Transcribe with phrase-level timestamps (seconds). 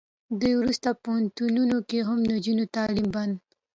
[0.39, 3.35] دوی ورسته پوهنتونونو کې هم د نجونو تعلیم بند